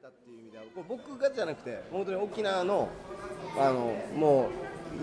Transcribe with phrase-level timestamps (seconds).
[0.00, 2.88] たっていう意味では僕がじゃなくて本当に沖縄の
[3.58, 4.48] あのも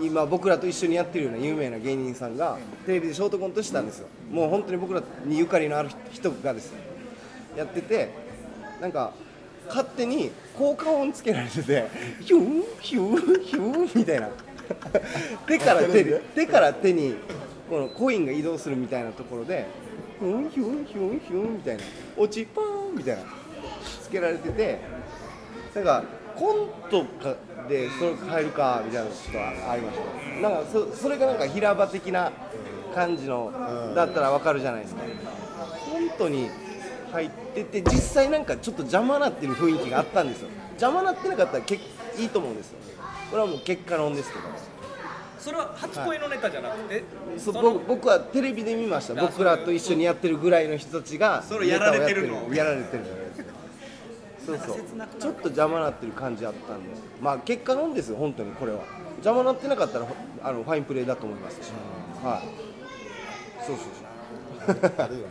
[0.00, 4.08] う今僕らと一緒にやってるような有名な芸人さんがテレビでショートコントしたんですよ。
[4.28, 6.80] もう本当に僕らにゆかりのある人がですね
[7.56, 8.10] やってて
[8.80, 9.12] なんか
[9.68, 11.86] 勝手に効果音つけられてて
[12.20, 14.30] ヒューヒューヒューみたいな。
[15.46, 17.14] 手から手に手から手に
[17.70, 19.64] このコインが移動するみたいなところで
[20.18, 21.82] ヒュンヒュンヒュンヒュンみたいな。
[22.16, 23.22] 落ちパーンみたいな
[24.08, 24.80] つけられてて
[25.74, 26.04] なんか
[26.34, 27.34] コントか
[27.68, 30.48] でそれ変えるかみたいなのちょっとありました。
[30.48, 32.32] なんかそそれがなんか平場的な
[32.94, 33.52] 感じの
[33.94, 35.02] だったらわかるじゃないですか。
[35.92, 36.48] コントに
[37.12, 40.48] 入ってて実際なんかちょっと邪魔なってる雰囲気があったんですよ。
[40.70, 41.74] 邪魔なってなかったらけ
[42.16, 42.78] いいと思うんですよ。
[43.30, 44.44] これはもう結果論ですけど。
[45.38, 47.04] それは初恋のネタじゃなくて、
[47.38, 49.14] そうその僕僕はテレビで見ました。
[49.14, 53.04] あ僕らと一緒にやってるぐらいの人たちがそれやられてるのネタをやってやられてる
[54.48, 54.76] そうそう。
[55.20, 56.88] ちょっと邪魔なってる感じあったんで。
[57.20, 58.80] まあ結果論ですよ本当にこれは。
[59.16, 61.56] 邪魔なってなかったらほあのファインプレーだと思います。
[61.62, 61.72] し、
[62.22, 62.48] はい。
[63.64, 63.86] そうそう
[64.66, 64.92] そう。
[64.98, 65.26] あるよね。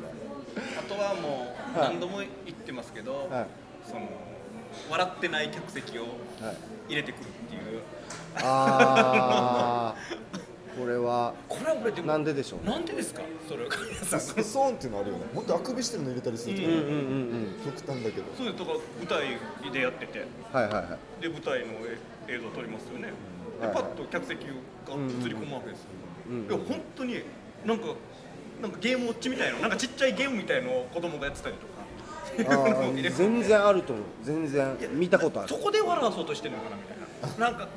[0.80, 3.48] あとはもうはい何度も言ってますけど、はい。
[3.86, 4.08] その
[4.92, 6.12] 笑ってない客席をはい。
[6.90, 7.82] 入れてくるっていう。
[8.44, 10.37] ああ
[10.78, 12.72] これはこれは俺でもなんででしょうね？
[12.72, 13.22] なんでですか？
[13.48, 13.70] それは。
[13.70, 15.26] 神谷さんスソーンっていうのあるよね。
[15.34, 18.24] もっとあくびしてるの入れたりするとかね、うんうんうんうん極端だけど。
[18.38, 18.60] そうです。
[18.60, 19.08] だから舞
[19.66, 20.26] 台でやってて。
[20.54, 21.22] はいはいはい。
[21.22, 23.10] で舞台のえ映像撮りますよね。
[23.60, 24.54] ではいパッと客席が映
[25.28, 25.88] り込むわけですよ、
[26.30, 27.24] うんいや本当に
[27.66, 27.86] なんか
[28.62, 31.78] なんかゲームウォッチみたいななんかちっちゃいゲームみたいのを子供がやってたりとか。
[32.40, 34.06] あー全然あると思う。
[34.24, 34.78] 全然。
[34.94, 35.50] 見たことある。
[35.50, 36.97] そこで笑わそうとしてるのかなみたい
[37.40, 37.68] ななんか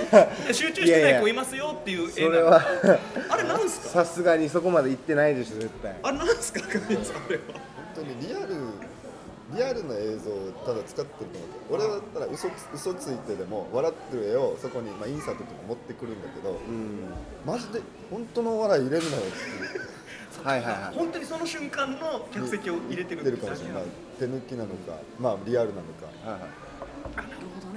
[0.52, 2.60] 集中してない子いますよっていうそれは
[3.28, 3.88] あれなんですか？
[3.88, 5.94] さすがにそこまで行ってないでしょ絶対。
[6.02, 6.60] あれなんですか？
[6.60, 7.42] 神谷さんあれは。
[7.94, 8.54] 本当にリアル
[9.54, 17.14] リアルな映像をただ使ってると思うけど俺だったら嘘つ嘘ついてでも笑ってる絵をそこに、まあ、インサートとか持ってくるんだけど、うん。
[17.46, 17.80] マジで
[18.10, 19.28] 本当の笑い入れるなよって
[19.76, 20.44] いう。
[20.44, 20.96] はいはいはい。
[20.96, 23.82] 本当にその瞬間の客席を入れてる出るかもしれない。
[24.18, 26.06] 手抜きなのかまあリアルなのか。
[26.28, 26.50] はいはい。
[27.16, 27.22] な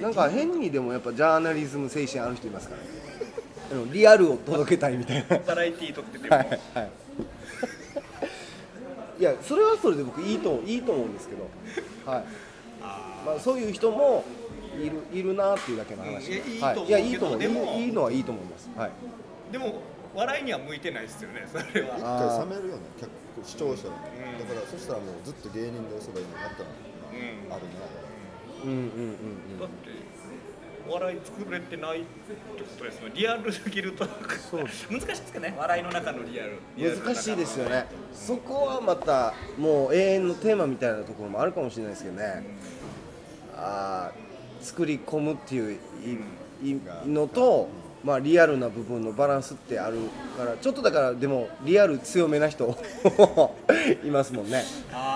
[0.07, 2.87] んか変にでもやっぱジャーナリズム精神ある人いますからね。
[3.71, 5.37] あのリアルを届けたいみたいな。
[5.39, 6.89] バラエティー撮ってても、はいはい
[9.19, 9.23] い。
[9.23, 11.49] やそれはそれで僕いいといいと思うんですけど。
[12.09, 12.23] はい。
[13.25, 14.23] まあ、そういう人も
[14.81, 17.39] いるいるなっていうだけの話で、うんいいはい、いいいやいいと思う。
[17.39, 17.79] と思うけどでも。
[17.79, 18.69] いいのはいいと思います。
[18.77, 18.91] はい。
[19.51, 19.81] でも
[20.15, 21.97] 笑いには向いてないですよねそれは。
[21.97, 23.09] 一回冷めるよね客
[23.45, 27.53] 視聴者が、だからそしたらもうずっと芸人で嘘がいいのになったら、うん。
[27.53, 28.18] あるね
[28.63, 28.79] うんうんう
[29.55, 29.89] んだって
[30.87, 32.07] お笑い作れてないって
[32.59, 33.11] ことですね。
[33.13, 34.05] リアルすぎると
[34.49, 35.55] そう難しいですかね。
[35.57, 36.59] 笑いの中のリアル。
[37.05, 37.85] 難しいですよね。
[38.11, 42.43] そこはまたもう永遠のテーマみたいなところもあるかもしれないですけどね。
[43.55, 45.79] あー作り込むっていう
[46.63, 47.69] いいのと、
[48.03, 49.97] まあ、リアルな部分のバランスってある
[50.37, 52.65] からちょっとだからでもリアル強めな人
[54.03, 54.63] いますもんね。
[54.91, 55.08] あ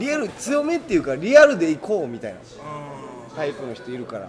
[0.00, 4.28] リアル強めっていうかリアルでいこうみたいなあタイプの人いるから。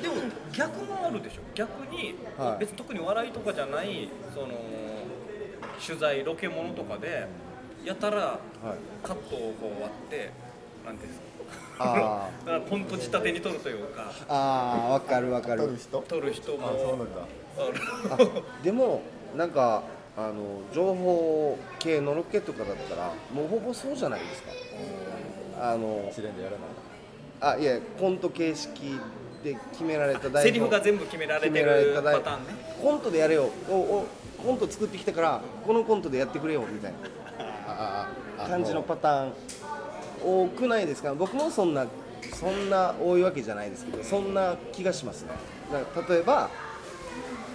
[0.00, 0.14] でも
[0.52, 1.40] 逆もあるでしょ。
[1.54, 2.60] 逆に、はい。
[2.60, 4.48] 別に特に笑いとかじゃないその
[5.84, 7.26] 取材ロケものとかで
[7.84, 8.38] やたらはい。
[9.06, 10.30] カットをこう割って
[10.84, 11.26] なんていうんですか。
[11.78, 14.10] あ だからコント仕立てに撮るというか。
[14.28, 15.62] ああ分かる分かる。
[15.62, 16.04] 撮る人？
[16.08, 16.68] 撮る人も。
[16.68, 18.32] あそうなんだ。
[18.62, 19.02] でも
[19.34, 19.82] なんか
[20.16, 20.34] あの
[20.72, 24.48] 情報系のロケとかだったらもうほぼそうじゃないですか。
[25.60, 26.60] あのでやらない
[27.40, 28.98] あいやコント形式
[29.44, 30.42] で決められた台本。
[30.42, 32.54] セリフが全部決められてるパターンね。
[32.82, 33.50] コントでやれよ。
[33.68, 34.06] おお
[34.42, 38.08] コント作ってきたからこのコントでやってくれよみたいな。
[38.46, 39.32] 感じのパターン
[40.24, 41.14] 多くないですか？
[41.14, 41.86] 僕もそんな
[42.32, 45.30] そんな多いわけじゃないですけどそんな気がしますね。
[45.72, 46.50] だから例えば、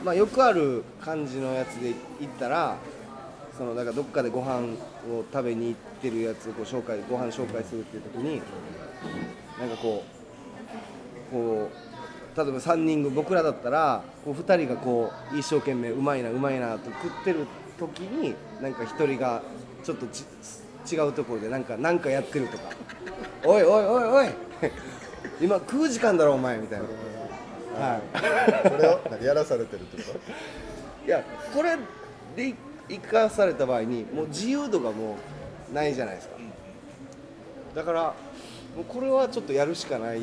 [0.04, 2.78] まあ、よくある感じのやつで言ったら
[3.56, 4.74] そのだからどっかでご飯
[5.10, 8.42] を食べに行ってるやつをこう紹介ご飯紹介するっていう時に
[9.60, 10.04] なんかこ
[11.30, 11.70] うこ
[12.36, 17.46] う例えば3人僕らだったらこう2人がこう一生懸命うまいなうまいなと食ってる
[17.78, 19.44] 時になんか1人が
[19.84, 22.64] ちょっと違うところでなんかなんかやってるとか
[23.46, 24.28] 「おいおいおいおい
[25.42, 27.11] 今食う時間だろお前」みたいな。
[27.76, 28.70] はい。
[28.70, 30.20] これを何やらされてるってこ
[31.06, 31.24] いや
[31.54, 31.78] これ
[32.36, 32.56] で
[32.90, 35.18] 生かされた場合にもう自由度がも
[35.72, 36.36] うないじゃないですか。
[37.76, 38.14] だから
[38.76, 40.22] もうこれはちょっとやるしかない。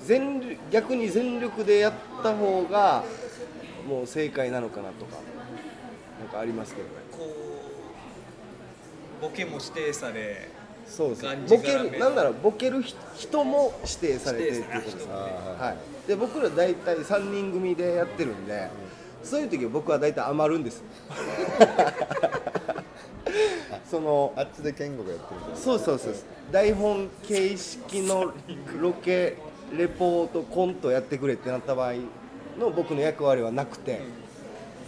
[0.00, 1.92] 全力逆に全力でやっ
[2.22, 3.04] た方が
[3.88, 5.16] もう正解なのかなとか
[6.20, 6.94] なんかありますけどね。
[7.10, 7.18] こ
[9.20, 10.50] うボケも指定され
[10.86, 15.60] そうですがんじボケるなんならボケる人人も指定されてるっていうことです指定されてる。
[15.60, 16.08] はい。
[16.08, 18.68] で僕ら大体3人組でやってるんで、
[19.22, 20.82] そういう時は僕は大体余るんです。
[23.90, 26.14] そのあっちで健吾がやってるそうそうそう
[26.50, 28.32] 台本形式の
[28.80, 29.36] ロケ
[29.76, 31.94] レポートコントやってくれってなった場合
[32.58, 34.00] の僕の役割はなくて、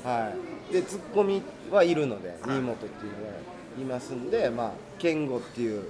[0.02, 0.32] は
[0.70, 3.32] い、でツッコミはいるので新本っていうのが
[3.78, 5.84] いますんでまあ健吾っていう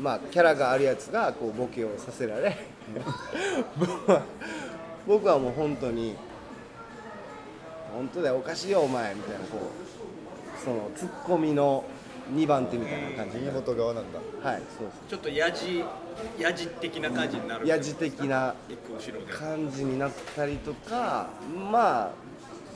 [0.00, 2.56] まあキャラがあるやつがこうボケをさせられ
[3.78, 4.22] 僕は
[5.06, 6.16] 僕はもう本当に
[7.94, 11.84] 本当だよおかしいよお前みたいなこうそのツッコミの
[12.34, 14.18] 2番手みたいな感じ新本側なんだ。
[14.50, 15.84] はいそうですちょっとやじ
[16.38, 17.66] やじ的な感じになる。
[17.66, 18.54] やじ的な
[19.38, 21.28] 感じになったりとか
[21.70, 22.10] まあ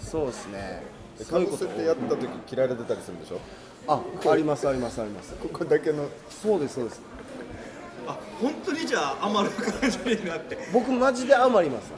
[0.01, 0.83] そうですね
[1.29, 3.39] かぶせてやった時切られてたりするんでしょ？
[3.87, 4.01] あ
[4.31, 5.35] ありますありますあります。
[5.35, 6.09] ここだけの。
[6.31, 7.01] そうですそうです。
[8.07, 10.59] あ本当にじゃあ余る感じになって。
[10.73, 11.93] 僕マジで余ります。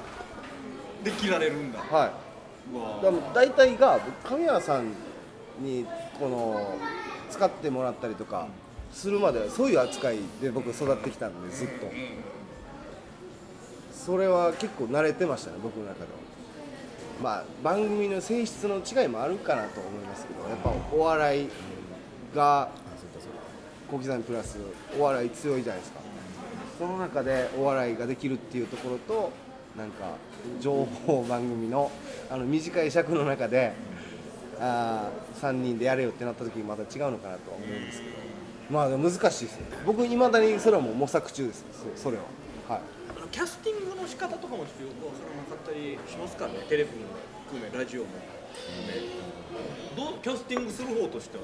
[1.02, 1.78] で切られるんだ。
[1.78, 2.12] は
[2.72, 2.98] うわ。
[3.00, 4.92] いだ大体が神谷さん
[5.60, 5.86] に
[6.18, 6.76] この
[7.30, 8.48] 使ってもらったりとか
[8.92, 11.90] するまではそういう扱いで僕育ってきたんでずっと。
[13.92, 16.06] それは結構慣れてましたね僕の中では
[17.22, 21.48] まあ番組の性質の違いもあるかなと思いますけどやっぱお笑い
[22.34, 22.68] が
[23.90, 24.58] 小刻みプラス
[24.98, 26.00] お笑い強いじゃないですか。
[26.78, 29.32] その中でお笑いができるっていうところと
[29.78, 30.16] なんか
[30.60, 31.90] 情報番組の
[32.30, 33.72] あの短い尺の中で
[34.60, 35.08] あ
[35.40, 38.14] 3人でやれよってなった時にまた違うのかなとは思うんですけど。
[38.70, 39.50] まあ難しいですね。
[39.86, 41.64] 僕いまだにそれはもう模索中です。
[41.96, 42.22] そそれは。
[42.68, 43.03] はい
[43.34, 46.62] キャスティングの仕方とかもちょっとよくわからなかったりしますからね？
[46.70, 47.18] テレビも
[47.50, 48.94] 含めラジオも含め。
[49.98, 51.42] どうキャスティングする方としては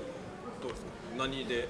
[0.62, 0.94] どうですか？
[1.18, 1.66] 何で？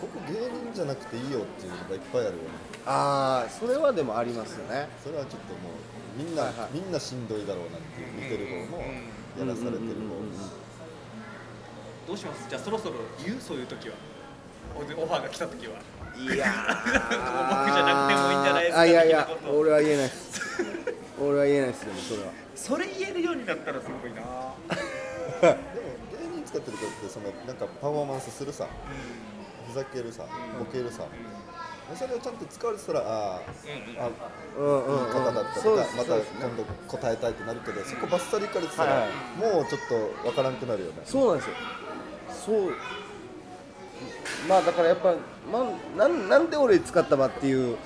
[0.00, 2.48] ここ芸人じゃなくていいよっていうのがいっぱいあるよね。
[2.88, 4.88] ああそれはでもありますよね。
[5.04, 6.80] それはちょっともうみんな、はいはい。
[6.80, 10.16] みんなしんどいだろうなっていう見てる方もやらされてる方
[12.08, 12.48] どうします？
[12.48, 13.40] じゃあそろそろ言う？
[13.42, 13.94] そういう時は。
[14.72, 15.74] オファーが来た時は
[16.18, 16.98] いやー。
[17.64, 20.28] 僕じゃなくてもいいんじゃないですかあいやいや俺は言えないです。
[21.20, 22.28] 俺は言えないです でもそれは。
[22.54, 24.20] それ言えるようになったらすごいな。
[25.40, 25.56] でも
[26.10, 28.66] 芸人使ってる人ってそのなんかパフォーマンスするさ
[29.68, 30.24] ふざけるさ
[30.58, 31.02] ボケるさ
[31.94, 33.40] それをちゃんと使われてたらあああ
[34.58, 39.54] うんうん、うん、いい方だったとかまた今度答えたいってなるけどそこバッサリいかれてたはいらはい。
[39.54, 39.80] もうちょっ
[40.22, 41.00] とわからんくなるよね。
[41.04, 41.54] そうなんですよ。
[42.44, 42.74] そう
[44.48, 45.14] まあだからやっぱ、
[45.50, 47.76] まあ、なんなんで俺使ったばっていう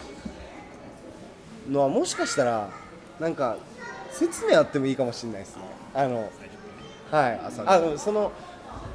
[1.71, 2.71] のはもしかしたら
[3.21, 3.57] なんか
[4.11, 5.63] 説明あってもいいかもしれないですね。
[5.95, 6.31] あの
[7.11, 7.41] はい。
[7.45, 8.33] 朝あのその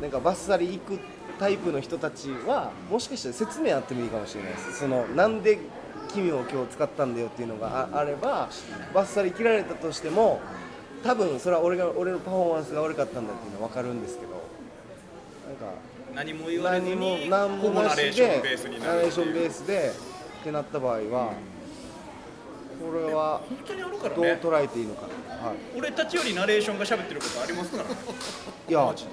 [0.02, 1.00] なんかバッサリ行く
[1.40, 4.80] タイプの人たちはもしかしたら説明あってもいいかもしれないです。
[4.80, 5.60] そのなんで
[6.14, 8.50] 君を今日使ったんだよっていうのがああれば
[8.94, 10.42] バッサリ切られたとしても
[11.04, 15.78] 多分それは俺が俺のパフォーマンスが悪かったんだっていうのは分かるんですけどなんか
[16.18, 19.92] 何も言われずに何もなしでレーションベースになるナレーションベースで
[20.42, 21.34] ってなった場合は
[22.82, 25.08] これは本当にあるからどうね捉えていいのか。
[25.30, 27.84] な、はい、俺たちよりナレーションが喋ってることありますから。
[27.84, 27.90] ね
[28.68, 29.12] いやマジで。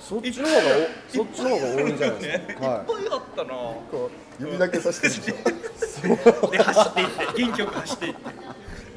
[0.00, 3.50] そっちの方がおそっちの方が多いんじゃないですねいっか、はぱいあったな。
[3.50, 5.36] こう指だけさしてる
[6.52, 7.42] で走っていって。
[7.42, 8.20] 元気よく走っていって。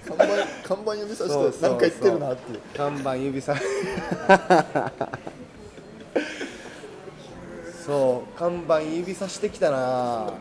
[0.05, 0.27] 看板
[0.67, 2.57] 看板指さしてなんか言ってるなっていう。
[2.59, 3.55] い、看板指さ
[7.85, 10.33] そう看板指さしてきたな。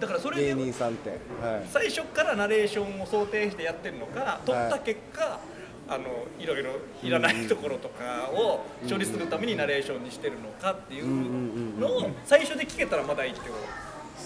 [0.00, 1.18] だからそれ芸で人さんって、はい、
[1.70, 5.38] 最初からナレーションを想定してやってるのか取った結果、
[5.88, 6.04] あの
[6.38, 6.72] いろいろ
[7.02, 13.46] いらないところとかを処理するためにナレーションにしてるのかっていうのを最初で聞けたらまだいいってこ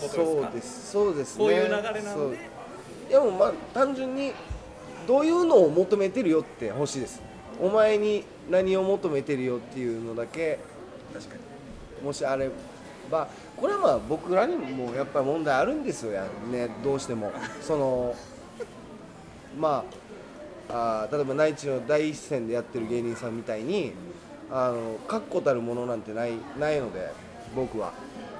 [0.01, 0.23] とですか？
[0.25, 1.45] そうですそうですね。
[1.45, 2.37] こういう流れなんで。
[3.11, 4.33] いやもうまあ単純に
[5.07, 7.23] どういうのを求めてるよって欲しいです。
[7.61, 10.59] お前に何を求めてるよっていうのだけ。
[11.13, 11.41] 確かに
[12.03, 12.51] もしあれ
[13.11, 16.69] ばこれはまあ僕らにもやっぱり問題あるんですよやね。
[16.83, 17.33] どうしても。
[17.61, 18.15] その
[19.59, 19.85] ま
[20.69, 23.93] ああー例えば内地の第一線でやってる芸人さんみたいに
[24.51, 27.11] あの確固たるものなんてないないので
[27.55, 27.93] 僕は。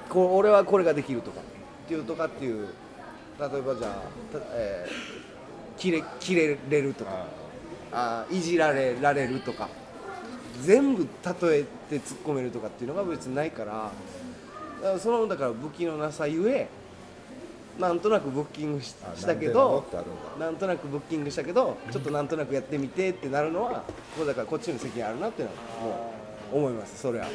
[0.09, 1.41] こう俺はこれができるとか。
[1.41, 2.67] っていうとかっていう
[3.39, 7.39] 例えばじゃあ、たえー、切れ切れれるとか。
[7.91, 9.67] あーいじられられるとか
[10.63, 13.91] 全部例えて突っ込めるとかっていうのが別にないから
[14.81, 16.67] だからそのだから武器のなさゆえ
[17.79, 20.45] なんとなくブッキングしあしたけなんでなのどってあるんだ。
[20.45, 23.83] なんとなくブッキングしたけどちょっとなんとなくやってみてってなるのは
[24.17, 25.55] これだからこっちの責任あるなっていうの
[25.89, 26.13] はも
[26.53, 27.27] う思いますそれは。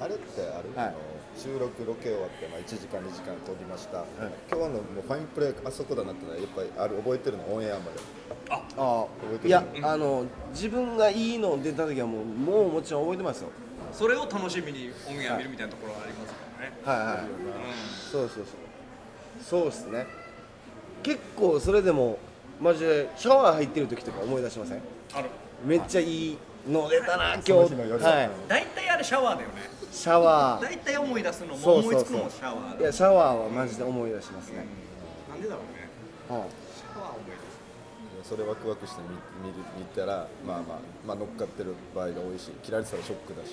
[0.00, 0.88] あれってある、はい。
[0.88, 0.96] あの
[1.36, 4.04] 収録ロケ終わって、まあ、1時間2時間撮りました、
[4.50, 7.44] 今日のもうファインプレーあそこだなってのはやっぱりある覚えてるの？
[7.54, 7.90] オンエアまで
[8.78, 9.06] あ。
[9.20, 9.48] 覚えてる？
[9.48, 13.50] いやあの自分がいいの出た時はもうもうもちろん覚えてますよ。
[13.92, 17.26] それを楽しみにオンエア見るみたいなところはありますからね、はいはい
[18.10, 19.62] そうそうそう。
[19.62, 20.06] そうですね。
[21.02, 22.18] 結構それでも
[22.60, 24.80] マジでシャワー入ってる時とか思い出しません？
[25.12, 25.28] ある。
[25.64, 26.38] めっちゃいい
[26.68, 27.52] の出たな今日。
[27.52, 28.30] はい。
[28.48, 29.54] 大体あれシャワーだよね
[29.94, 30.62] シャワー。
[30.62, 32.00] 大体思い出すのもそうそうそう。
[32.00, 32.80] 思いつくのもシャワーだ。
[32.80, 34.66] いやシャワーはマジで思い出しますね、
[35.30, 35.88] なんでだろうね。
[36.28, 36.46] は
[36.76, 37.54] シャワー思い出す。
[38.28, 43.52] それワクワクして見見る見たらまあまあまあ乗っかってる場合が多いし切られてたらショックだし。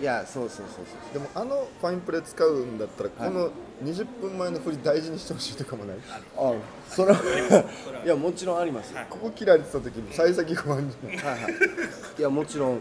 [0.00, 1.12] い、いやそうそうそうそう。
[1.12, 3.50] でもあのファインプレー使うんだったらこの
[3.84, 5.96] 20分前の振り大事にしてほしいとかもない？
[6.36, 6.54] あ
[6.88, 7.20] それは
[8.04, 11.16] いやもちろんありますよ、ここ切られてた時に幸先不安じゃない？
[11.18, 11.52] はいはい。
[12.18, 12.80] いやもちろん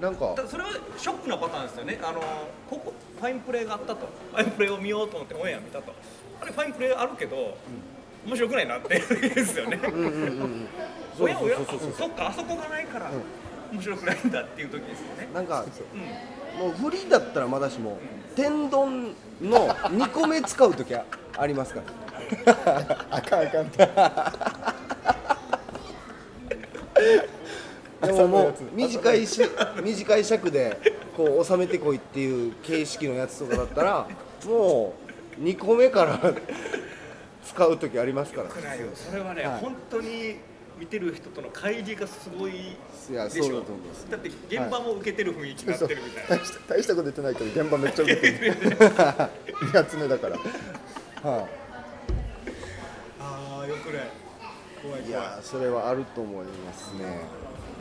[0.00, 0.34] なんか。
[0.48, 1.98] それはショックなパターンですよね。
[2.02, 2.20] あの
[2.68, 4.06] ここファインプレーがあったと。
[4.32, 5.92] ファインプレーを見ようと思ってオンエア見たと。
[6.40, 7.56] あれファインプレーあるけど、
[8.26, 10.10] 面白くないなって言うんですよね、うんうんう
[10.46, 10.68] ん
[11.18, 11.56] おやおや
[11.96, 13.10] そっかあそこがないから
[13.72, 15.96] 面白くないんだっていう時ですよね、なんかう。
[15.96, 16.68] ん。
[16.68, 17.98] もうフリだったらまだしも
[18.34, 21.04] 天丼の2個目使う時は
[21.38, 22.06] ありますから。
[23.10, 23.88] あかんあかんって
[28.06, 29.42] でももう短いし
[29.82, 30.78] 短い尺で
[31.16, 34.08] こう収めてこいっていう形式のやつとかだったら
[34.46, 34.94] も
[35.38, 36.34] う2個目から
[37.44, 38.50] 使う時ありますから。
[38.50, 38.86] 少ないよ。
[38.94, 39.60] それはね、はい。
[39.60, 40.36] 本当に
[40.78, 42.76] 見てる人との乖離がすごいい
[43.12, 43.44] やでしょ。
[43.44, 44.10] そうだと思います。
[44.10, 48.54] だって現場も受けてる雰囲気になってるみたいな、大した大したこと言ってないけど現場めっちゃ受けてる。
[48.56, 50.36] 2発目だから。
[50.36, 51.48] は
[53.20, 54.10] ああよくない。
[54.82, 55.06] 怖いい、い。
[55.06, 57.20] 怖いやそれはあると思いますね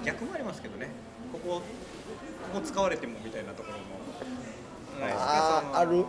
[0.04, 0.90] 逆もありますけどね。
[1.32, 3.86] ここここ使われてもみたいなところも。
[5.00, 6.06] ないですかそのあーある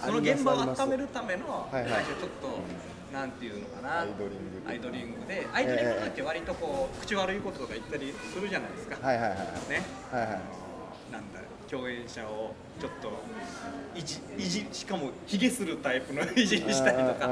[0.00, 4.00] その現場を温めるためのはいちょっとなんていうのかな。
[4.00, 5.46] アイドリングアイドリングで。
[5.52, 9.82] アイドリングって割とこう口悪いこととか言ったりするじゃないですか、はいはいはいね。
[10.12, 10.30] はいはい
[11.12, 13.12] なんだ共演者をちょっと
[13.94, 17.30] いじいじしかもひげするタイプの いじりしたりとか。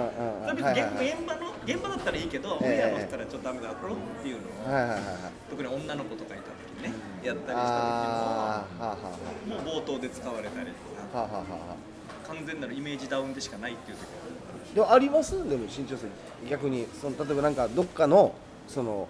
[0.54, 5.04] 現場の現場だったらいいけどオンええエアのったらちょっとダメだろっていうのをはいはいはいはい
[5.50, 10.68] 特に女の子とかいた時にねやったりした時ももう冒頭で使われたり
[11.12, 16.06] あはあはあはあ完全なるイメージダウンでしかないっていう時でもありますでも身長差
[16.48, 18.34] 逆にその例えばなんかどっかの
[18.68, 19.08] その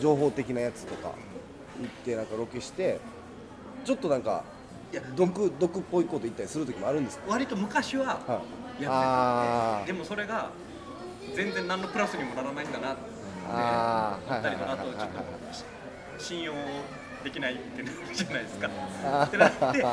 [0.00, 1.12] 情報的なやつとか
[1.80, 3.00] 行ってなんかロケして
[3.84, 4.42] ちょっとなんか
[4.92, 7.24] いや毒毒っぽいこと言ったりする時もあるんですか？
[7.28, 8.42] 割と昔はは
[8.80, 8.82] い。
[8.82, 10.50] やっててでもそれが
[11.34, 13.02] 全然何のプラスにもならないんだなって
[13.48, 15.08] 思ったりとかあとちょっ
[16.18, 16.52] と信用
[17.22, 18.68] できないってなるじゃないですか。
[19.24, 19.84] ってなって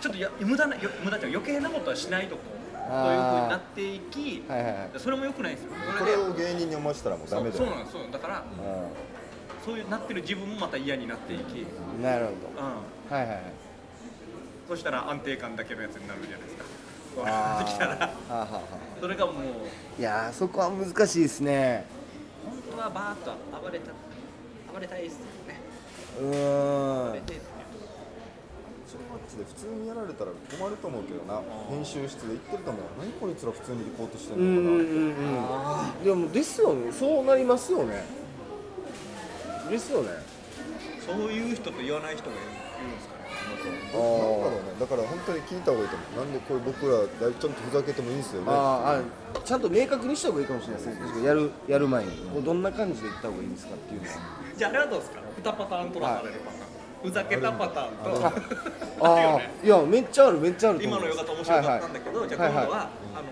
[0.00, 2.48] ちょっとや無駄なよ無駄っていうか余計なことはしないとこう
[2.78, 4.90] というふうになっていきはいはいはい。
[4.96, 5.72] それも良くないんですよ。
[5.98, 7.64] これを芸人に思わせたらもうダメだよ。
[7.64, 7.98] そうそうなんです。
[7.98, 8.44] そうだから
[9.64, 13.14] そういうなってる自分もまた嫌になっていき、うん、うんなるほど。
[13.14, 13.42] はいはいはい。
[14.68, 16.64] そしたら安定感だけのやつになるじゃないですか。
[17.24, 18.10] あなってきたら。
[19.00, 19.34] それがもう。
[20.00, 21.84] いやーそこは難しいですね。
[22.44, 23.92] 本当はバーッと暴れた
[24.72, 25.60] 暴れたいですよね。
[26.18, 27.08] うーん。
[27.10, 27.34] 暴れて
[28.86, 31.40] それマッチで普通にやられたら困ると思うけどな。
[31.68, 32.82] 編集室で言ってると思う。
[32.98, 34.54] 何こいつら普通にリポートしてうんうん
[35.12, 36.04] んのかな、うんうん。
[36.04, 36.90] でもですよね。
[36.92, 38.21] そうなりますよね
[39.72, 40.10] ですよね。
[41.04, 42.44] そういう人と言わない人がいる
[42.92, 43.24] んですかね。
[43.92, 44.80] あなんだろーうね。
[44.80, 46.24] だから本当に聞いた方がいいと思う。
[46.24, 48.46] なんでこれ僕らだいちょっとふざけてもいいんですよね。
[48.50, 51.26] あーあちゃんと明確にした方がいいかもしれないですね。
[51.26, 52.10] やるやる前に。
[52.30, 54.14] こうどんな感じで言った方がいいんですかっていうのは。
[54.56, 56.72] じゃああれはどうですか2パターン取らされるパターン。
[57.02, 58.26] ふざけたパターンと
[59.04, 63.22] ああねいやめっちゃあるめっちゃあると思今のいますよかった面白かったんだけど、じゃあ今度は、はいはいあの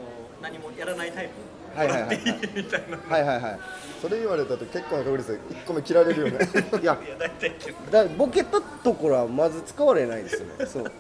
[0.43, 2.21] 何もやらないタイプはいはいはいもらっていい
[2.55, 3.59] みたいな、はいはいはい。
[4.01, 6.39] それ言われたと結構な確率で1個目切られるよね。
[6.81, 6.99] いや。
[7.05, 7.17] いや。
[7.19, 7.53] 大体
[7.91, 10.67] だボケたところはまず使われないですよね。
[10.67, 10.93] そう。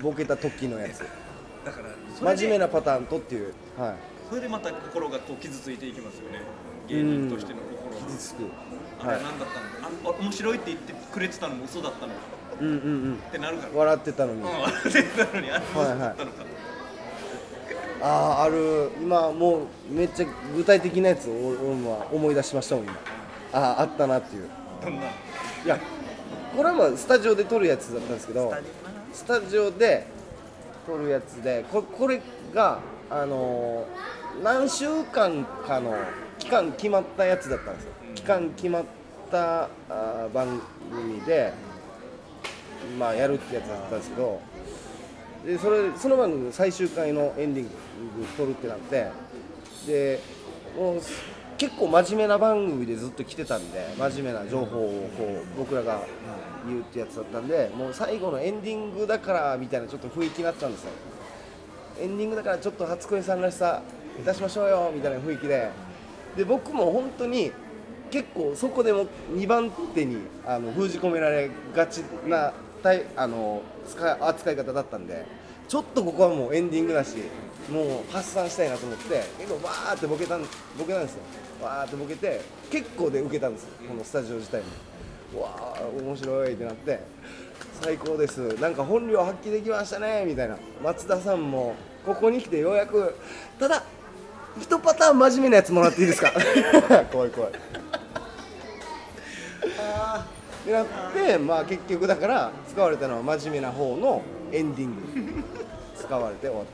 [0.00, 0.98] ボケた時のやつ。
[1.64, 3.52] だからそれで真面目なパターンとっていう。
[3.78, 3.94] はい。
[4.28, 6.42] それでまた心がこう傷ついていきますよね。
[6.88, 8.06] 芸人としての心が。
[8.06, 8.44] 傷つく。
[9.00, 9.16] あはい。
[9.18, 10.16] れ何だったの？
[10.16, 12.18] あ面白いって言ってくれてたのも嘘だったのか。
[12.60, 12.76] うんうんう
[13.10, 13.14] ん。
[13.14, 13.72] ってなるから。
[13.74, 14.42] 笑ってたのに。
[14.42, 16.44] うん笑ってたのにあれも嘘だったのか、
[18.02, 18.06] あ
[18.40, 18.90] あある。
[19.00, 20.26] 今もうめっちゃ
[20.56, 21.32] 具体的なやつを
[22.12, 22.94] 思い出しましたもん今。
[23.52, 24.48] あああったなっていう。
[24.82, 25.02] どんな？
[25.02, 25.08] い
[25.66, 25.78] や
[26.56, 28.54] これはまあスタジオで撮るやつだったんですけど
[29.12, 30.06] スタジオで
[30.86, 32.20] 撮るやつでここれ
[32.54, 32.80] が
[33.10, 35.94] あのー何週間かの
[36.38, 37.90] 期間決まったやつだったんですよ。
[38.14, 38.84] 期間決まっ
[39.30, 41.52] たあー番組で
[42.98, 44.40] まあやるってやつだったんですけど
[45.44, 47.70] でそれその番組の最終回のエンディング
[48.36, 49.10] 撮るってなって
[49.86, 50.20] で
[50.76, 51.00] もう
[51.56, 56.00] 結構真面目な番組でずっと来てたんで真面目な情報をこう僕らが
[56.66, 60.90] 言うってやつだったんでもう最後のエンディングだからみたいなちょっと雰囲気になったんですよ。
[62.00, 63.82] エンディングだからちょっと初恋さんらしさ
[64.24, 65.70] 出しましょうよみたいな雰囲気で。
[66.36, 67.52] で僕も本当に
[68.10, 75.24] 結構そこでも2番手にあの封じ込められがちなたいあの使い扱い方だったんで
[75.68, 77.16] ちょっとここはもうエンディングだし
[77.70, 81.20] もう発散したいなと思って結構わーってボケたんボケたんですよ。
[81.62, 83.68] わーってボケて結構で受けたんですよ。
[83.88, 84.62] このスタジオ自体
[85.34, 85.42] も。
[85.42, 86.98] わー面白いってなって
[87.82, 88.38] 最高です。
[88.60, 90.56] なんか本領発揮できましたねみたいな。
[90.82, 93.14] 松田さんもここに来てようやく
[93.60, 93.84] ただ
[94.60, 96.32] 一パターン真面目なやつもらっていいですか？
[97.12, 97.52] 怖い怖い。
[100.62, 105.02] ってなってまあ結局だから使われたのは真面目な方のエンディング。
[105.96, 106.64] 使われて終わっ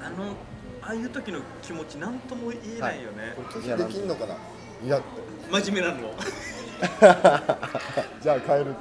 [0.00, 0.32] たあの
[0.80, 4.34] ああいう時の気持ち何とも言えないよね、拒否できんのかな？
[4.82, 5.00] いや
[5.52, 6.10] 真面目なの。
[8.22, 8.74] じゃあ帰る。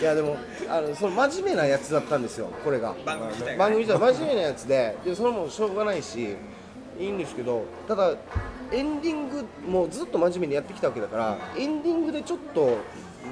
[0.00, 0.36] いやでも
[0.68, 2.94] あのその真面目なやつだったんですよこれが。
[3.04, 3.58] 番組自体がね。
[3.58, 6.36] 番組自体真面目なやつででそれもしょうがないし
[6.98, 8.14] いいんですけどただ
[8.72, 12.78] エンディングもずっと真面目にやってきたわけだからエンディングでちょっと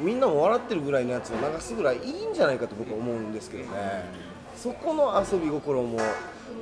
[0.02, 4.28] みんなも笑ってるぐらいのやつを流すぐらいいいんじゃないかと僕は思うんですけどね。
[4.56, 5.98] そこの遊び心も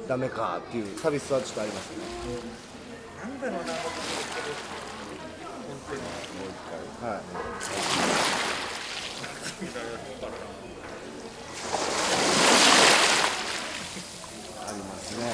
[0.07, 1.97] ダメかっていう寂しさはちょっとありますね。
[3.23, 3.83] なんだろうな本
[5.89, 6.01] 当に
[7.11, 7.21] はい
[14.69, 15.25] ありますね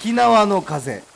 [0.00, 1.07] 沖縄の風。